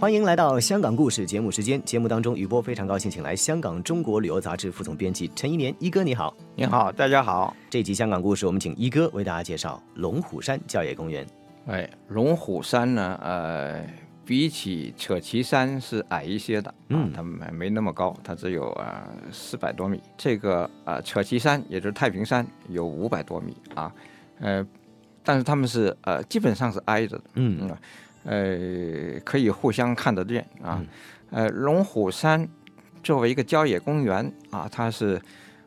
[0.00, 1.78] 欢迎来到香港故事节目时间。
[1.84, 6.34] 节目当中，雨波非常高兴，请来香港中国旅游杂志副总编辑陈一年一哥，你好。
[6.56, 7.54] 你好，大家好。
[7.68, 11.26] 这集香港故事，我们请一哥为大家介绍龙虎山郊野公园。
[11.66, 13.86] 哎，龙虎山呢，呃，
[14.24, 20.00] 比起扯旗山是矮一些的，嗯，它没没那么高，它只有啊四百多米。
[20.16, 23.92] 这个啊扯旗山，也就是太平山，有五百多米啊，
[24.40, 24.66] 呃，
[25.22, 27.68] 但是他们是呃基本上是挨着的，嗯。
[28.24, 30.82] 呃，可以互相看得见啊。
[31.30, 32.48] 呃，龙虎山
[33.02, 35.20] 作为一个郊野公园啊，它是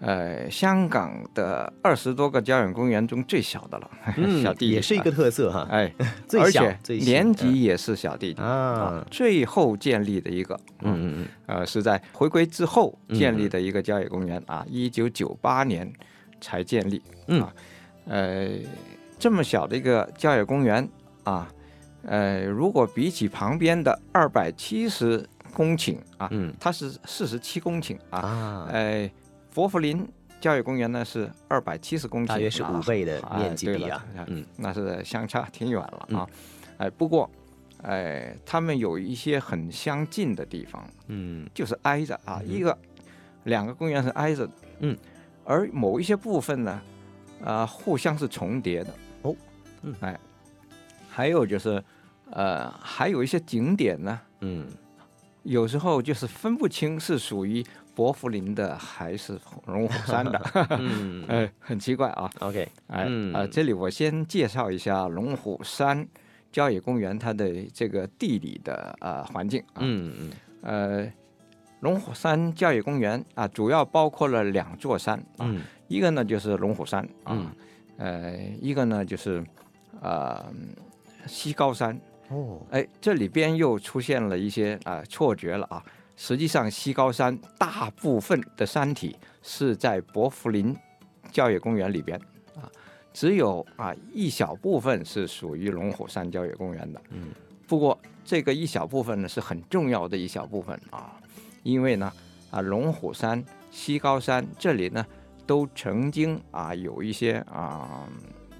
[0.00, 3.90] 呃香港的二十多个郊野公园中最小的了，
[4.42, 5.66] 小弟也是一个特色哈。
[5.70, 5.90] 哎，
[6.38, 9.06] 而且年级也是小弟弟啊。
[9.10, 15.90] 最后建立的一个，嗯嗯嗯，呃，是在回归之后建立的一个郊野公园啊，一九九八年
[16.40, 17.00] 才建立
[17.40, 17.54] 啊。
[18.06, 18.48] 呃，
[19.18, 20.86] 这么小的一个郊野公园
[21.22, 21.48] 啊。
[22.06, 29.10] 呃，如果比起旁边的二百七十公顷啊，嗯，它是四十七公顷啊，呃，
[29.50, 30.06] 佛福林
[30.40, 36.28] 教育公园呢是二百七十公顷，大约是五倍的面积比啊，嗯，那是相差挺远了啊，
[36.76, 37.30] 哎，不过，
[37.82, 42.76] 哎，他们有一些很相近的地方，嗯，就是挨着啊，一个
[43.44, 44.98] 两个公园是挨着的，嗯，
[45.44, 46.82] 而某一些部分呢，
[47.42, 49.34] 啊，互相是重叠的哦，
[49.82, 50.18] 嗯，哎，
[51.14, 51.82] 还有就是。
[52.30, 54.66] 呃，还有一些景点呢，嗯，
[55.44, 60.40] 有时候就是分不清是属于伯福林的还是龙虎山的，
[60.80, 62.28] 嗯，哎，很奇怪啊。
[62.40, 66.04] OK，哎，啊，这里我先介绍一下龙虎山
[66.50, 70.32] 郊野公园它的这个地理的呃环境啊，嗯嗯，
[70.62, 71.12] 呃，
[71.80, 75.54] 龙虎山郊野公园啊，主要包括了两座山啊，
[75.88, 77.54] 一个呢就是龙虎山啊，
[77.98, 79.44] 呃，一个呢就是
[80.00, 80.42] 呃
[81.26, 81.98] 西高山。
[82.28, 85.84] 哦，哎，这里边又出现了一些啊错觉了啊！
[86.16, 90.74] 实际上，西高山大部分的山体是在伯福林
[91.30, 92.18] 郊野公园里边
[92.56, 92.70] 啊，
[93.12, 97.02] 只有啊一小部分是属于龙虎山郊野公园的。
[97.10, 97.28] 嗯，
[97.66, 101.20] 不过这个一小部分呢是很重要的一小部分啊，
[101.62, 102.10] 因为呢
[102.50, 105.04] 啊龙虎山、西高山这里呢
[105.46, 108.08] 都曾经啊有一些啊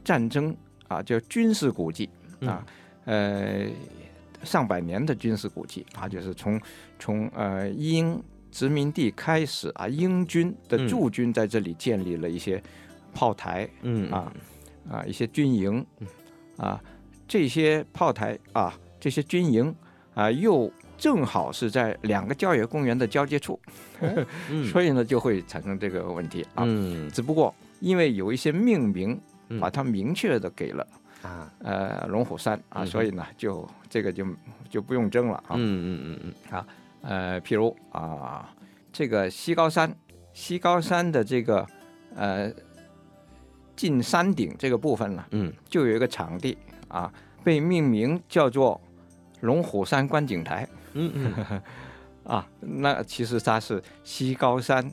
[0.05, 0.55] 战争
[0.87, 2.11] 啊叫军事古迹
[2.47, 2.67] 啊。
[3.07, 3.67] 呃，
[4.43, 6.59] 上百年的军事古迹啊，就是从
[6.99, 8.19] 从呃英
[8.51, 12.63] 殖民地开始啊，英军的驻军在这里建立了一些
[13.13, 14.33] 炮台，嗯啊
[14.91, 15.85] 啊一些军营，
[16.57, 16.83] 啊
[17.29, 19.75] 这些炮台啊这些军营
[20.15, 23.61] 啊又正好是在两个郊野公园的交接处，
[24.73, 26.65] 所以呢就会产生这个问题啊。
[27.13, 29.21] 只不过因为有一些命名
[29.61, 30.87] 把它明确的给了。
[31.25, 34.27] 啊，呃，龙虎山啊，所以呢，就这个就
[34.69, 35.55] 就不用争了啊。
[35.55, 36.55] 嗯嗯嗯嗯。
[36.55, 36.67] 啊，
[37.01, 38.55] 呃，譬如啊，
[38.93, 39.91] 这个西高山，
[40.35, 41.67] 西高山的这个
[42.15, 42.53] 呃
[43.75, 46.59] 进山顶这个部分呢，嗯，就有一个场地
[46.89, 47.11] 啊，
[47.43, 48.79] 被命名叫做
[49.41, 50.69] 龙虎山观景台。
[50.93, 51.63] 嗯嗯。
[52.25, 54.93] 啊，那其实它是西高山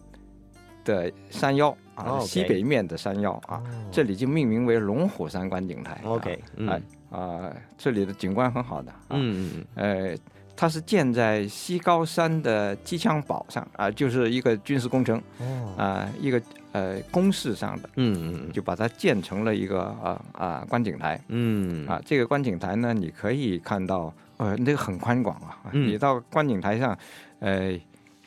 [0.85, 1.77] 的山腰。
[2.01, 5.99] 啊，西北面的山腰啊，这里就命名为龙虎山观景台。
[6.03, 8.93] OK，哎啊，这里的景观很好的。
[9.09, 10.11] 嗯嗯嗯。
[10.13, 10.17] 呃，
[10.55, 15.21] 它是建在西高山的机枪堡上啊，就是一个军事工程。
[15.39, 15.75] 哦。
[15.77, 16.41] 啊，一个
[16.71, 17.89] 呃工事上的。
[17.97, 18.51] 嗯嗯。
[18.53, 21.19] 就把它建成了一个啊啊观景台。
[21.27, 21.85] 嗯。
[21.87, 25.57] 啊，这个观景台呢，你可以看到，呃，那个很宽广啊。
[25.73, 25.87] 嗯。
[25.87, 26.97] 你到观景台上，
[27.39, 27.77] 呃，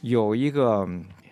[0.03, 0.87] 有一个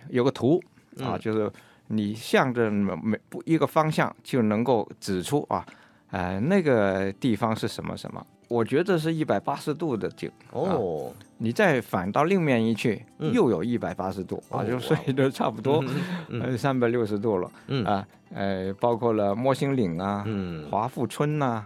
[0.09, 0.63] 有个图
[1.01, 1.53] 啊，就是。
[1.95, 5.65] 你向着每不一个方向就能够指出啊，
[6.11, 8.27] 呃，那个地方是什么什么？
[8.49, 11.13] 我觉得是一百八十度的景哦。
[11.37, 15.85] 你再反到另面一去，又有一百八十度啊，就所以都差不多，
[16.31, 17.51] 呃，三百六十度了。
[17.67, 20.25] 嗯啊，呃，包括了摩星岭啊，
[20.71, 21.65] 华富村呐，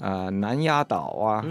[0.00, 1.44] 啊，南丫岛啊，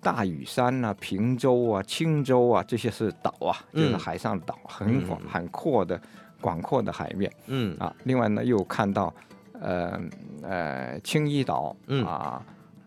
[0.00, 6.00] 大屿山呐，平洲啊，青州啊，这些是岛啊，就是海上岛，很广很阔的。
[6.40, 7.76] 广阔的海面，嗯。
[7.78, 9.14] 啊，另外呢又看到，
[9.60, 10.00] 呃
[10.42, 12.04] 呃青衣岛，嗯。
[12.04, 12.42] 啊，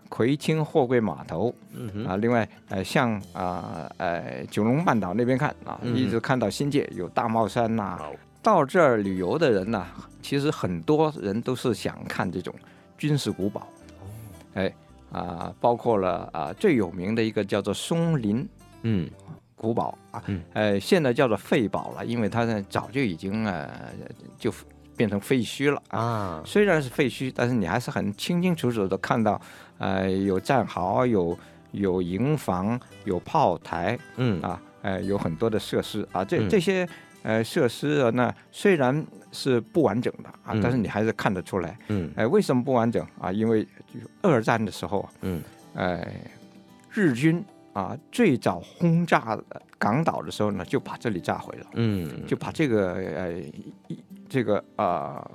[0.09, 7.99] 葵青货柜码头，嗯啊，另外呃向啊呃九龙半岛那边看啊，一直看到新界有大帽山呐，
[8.41, 9.85] 到这儿旅游的人呢，
[10.21, 12.53] 其实很多人都是想看这种
[12.97, 13.67] 军事古堡。
[14.53, 14.71] 哎
[15.11, 18.47] 啊，包括了啊最有名的一个叫做松林。
[18.83, 19.09] 嗯
[19.63, 20.21] 古堡啊，
[20.51, 23.69] 呃现在叫做废堡了，因为它呢早就已经呃
[24.37, 24.53] 就
[24.97, 26.43] 变成废墟了啊。
[26.45, 29.39] 虽然是废墟，但是你还是很清清楚楚的看到，
[29.77, 31.37] 呃有战壕，有
[31.71, 34.61] 有营房，有炮台，嗯啊。
[34.83, 36.85] 呃，有很多的设施啊，这这些
[37.21, 38.93] 呃设施呢，虽然
[39.31, 41.79] 是不完整的啊，但是你还是看得出来。
[41.87, 43.31] 嗯，哎，为什么不完整啊？
[43.31, 43.65] 因为
[44.21, 45.41] 二战的时候，嗯，
[45.75, 46.05] 哎，
[46.91, 47.41] 日军
[47.73, 49.37] 啊最早轰炸
[49.77, 51.65] 港岛的时候呢，就把这里炸毁了。
[51.73, 53.41] 嗯，就把这个呃
[54.29, 55.29] 这个啊，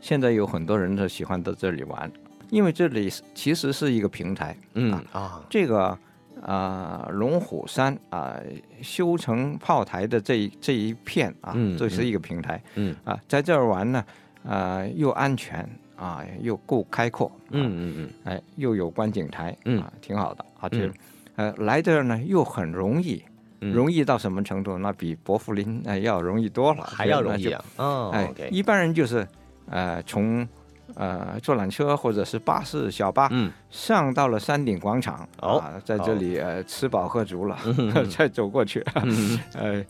[0.00, 2.10] 现在有很多人都喜欢到这里玩，
[2.50, 4.56] 因为这里其实是一个平台。
[4.74, 5.98] 嗯啊，这个。
[6.44, 8.36] 啊，龙虎山啊，
[8.82, 12.60] 修成炮台的这一这一片啊，这是一个平台。
[12.74, 14.04] 嗯啊，在这儿玩呢，
[14.44, 15.64] 啊，又安全
[16.02, 17.30] 啊，又够开阔。
[17.50, 20.44] 嗯嗯嗯，哎，又有观景台，啊，挺好的。
[20.60, 20.90] 而且，
[21.36, 23.22] 呃，来这儿呢又很容易，
[23.60, 24.76] 容易到什么程度？
[24.78, 27.64] 那比伯福林呃要容易多了，还要容易啊。
[27.76, 29.26] 哦，哎，一般人就是
[29.66, 30.46] 呃从。
[30.94, 37.58] 呃，坐缆车或者是巴士、小巴，嗯，上到了山顶广场啊，在这里呃吃饱喝足了，
[38.14, 38.84] 再走过去，
[39.54, 39.84] 呃，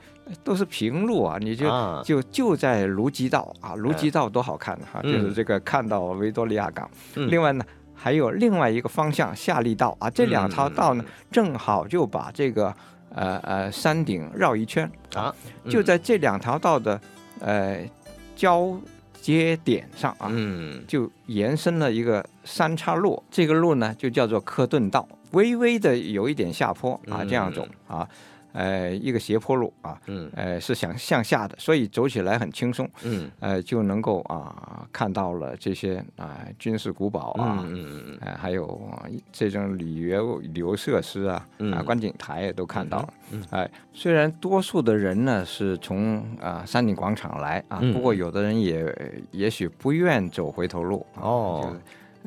[0.44, 1.66] 都是平路啊，你就
[2.04, 6.88] 就就在卢吉道啊，卢吉道多好看哈，就是这个看到维多利亚港。
[7.14, 7.64] 另外呢，
[7.94, 12.74] 还有另外一个方向夏利道啊，这两条道呢，正好就把这个
[13.14, 15.34] 呃呃山顶绕一圈啊，
[15.68, 17.00] 就在这两条道的
[17.40, 17.78] 呃
[18.36, 18.76] 交。
[19.22, 28.06] 接点上啊，嗯，就延伸了一个三岔路，这个路呢就叫做科顿道，微微的有一点下坡啊，这样走啊。
[28.52, 38.80] 呃，一个斜坡路啊，嗯，呃，是想向下的，所以走起来很轻松，嗯，呃，就能够啊看到了这些啊军事古堡啊，嗯嗯嗯，呃，还有
[39.32, 43.14] 这种旅游旅游设施啊，啊，观景台也都看到了，
[43.50, 51.74] 哎，虽然多数的人呢是从啊山顶广场来啊，不过有的人也也许不愿走回头路哦。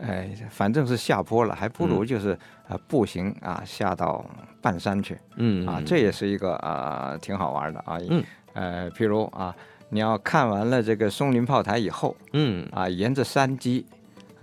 [0.02, 2.38] 哎，反正是下坡了，还不如就是
[2.68, 4.26] 啊步行啊下到
[4.62, 9.56] 半山去，嗯啊，这也是一个啊挺好玩的啊，嗯，呃，譬如啊，
[9.90, 12.68] 你要看完了这个松林炮台以后，嗯。
[12.72, 13.86] 啊，沿着山脊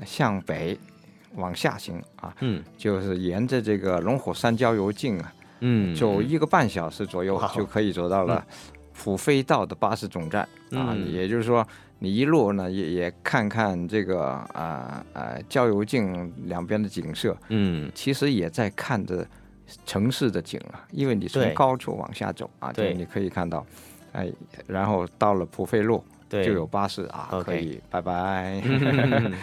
[0.05, 0.79] 向北
[1.35, 8.45] 往下行啊，嗯，就是沿着这个龙虎山郊游径啊，嗯，走一个半小时左右就可以走到了
[8.93, 11.67] 普飞道的巴士总站啊，也就是说。
[12.05, 14.25] 你一路呢也也看看这个
[14.55, 19.25] 啊啊郊游径两边的景色，嗯，其实也在看着
[19.87, 23.65] 城市的景啊，因为你从高处往下走啊，对，你可以看到，
[24.11, 24.29] 哎，
[24.67, 28.61] 然后到了普费路，对，就有巴士啊，可以，拜拜。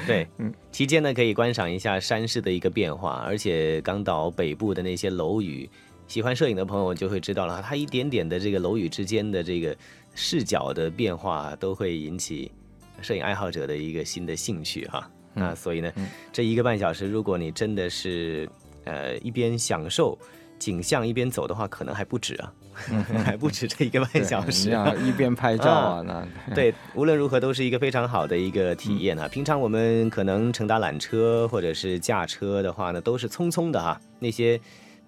[0.05, 5.69] 对，嗯，期间呢可以观赏一下山势的一个变化，而且港岛北部的那些楼宇，
[6.09, 9.73] 喜欢摄影的朋友就会知道了，它一点点的这个楼宇之间的这个。
[10.15, 12.51] 视角的变化都会引起
[12.99, 15.93] 摄影爱好者的一个新的兴趣哈，那所以呢，
[16.33, 18.49] 这一个半小时，如果你真的是
[18.83, 20.17] 呃一边享受
[20.57, 22.53] 景象一边走的话，可能还不止啊，
[23.23, 24.71] 还不止这一个半小时。
[24.71, 26.55] 啊，一边拍照啊，那。
[26.55, 29.25] 对，无论如何都是一个非常好的一个体验啊。
[29.27, 34.59] 平常我们可能乘搭缆车或者是驾车的话呢，都是匆匆的哈，那些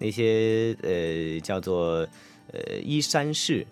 [0.02, 2.06] 那些呃叫做
[2.52, 3.64] 呃依山势。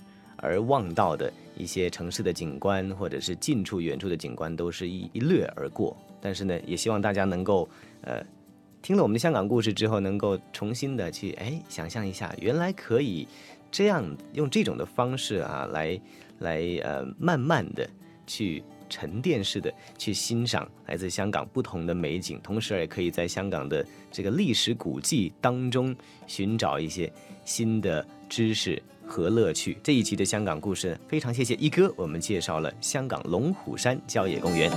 [0.43, 5.95] 而望到的一些城市的景观，或者是近处、远处的景观，都是一一掠而过。
[6.19, 7.69] 但是呢，也希望大家能够，
[8.01, 8.25] 呃，
[8.81, 13.29] 听了我们的香港故事之后，能够重新的去，哎，想象一下，原来可以
[13.71, 16.01] 这样用这种的方式啊，来
[16.39, 17.87] 来呃，慢慢的
[18.27, 27.11] 去沉淀式的去欣赏来自香港不同的美景，同时也可以在香港的这个历史古迹当中寻找一些
[27.47, 28.82] 新的知识。
[29.06, 34.70] 和乐趣这一期的香港故事非常谢谢一哥，我们介绍了香港龙虎山郊野公园。